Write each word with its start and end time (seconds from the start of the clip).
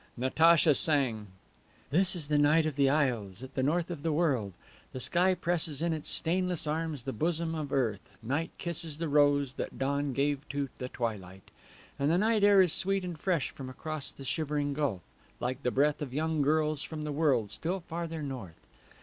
Natacha 0.17 0.73
sang: 0.73 1.27
"This 1.91 2.15
is 2.15 2.27
the 2.27 2.39
night 2.39 2.65
of 2.65 2.75
the 2.75 2.89
Isles 2.89 3.43
at 3.43 3.53
the 3.53 3.61
north 3.61 3.91
of 3.91 4.01
the 4.01 4.11
world. 4.11 4.53
The 4.93 4.99
sky 4.99 5.35
presses 5.35 5.83
in 5.83 5.93
its 5.93 6.09
stainless 6.09 6.65
arms 6.65 7.03
the 7.03 7.13
bosom 7.13 7.53
of 7.53 7.71
earth, 7.71 8.09
Night 8.23 8.49
kisses 8.57 8.97
the 8.97 9.07
rose 9.07 9.53
that 9.53 9.77
dawn 9.77 10.13
gave 10.13 10.49
to 10.49 10.69
the 10.79 10.89
twilight. 10.89 11.51
And 11.99 12.09
the 12.09 12.17
night 12.17 12.43
air 12.43 12.63
is 12.63 12.73
sweet 12.73 13.03
and 13.03 13.15
fresh 13.15 13.51
from 13.51 13.69
across 13.69 14.11
the 14.11 14.23
shivering 14.23 14.73
gulf, 14.73 15.03
Like 15.39 15.61
the 15.61 15.69
breath 15.69 16.01
of 16.01 16.15
young 16.15 16.41
girls 16.41 16.81
from 16.81 17.03
the 17.03 17.11
world 17.11 17.51
still 17.51 17.81
farther 17.81 18.23
north. 18.23 18.65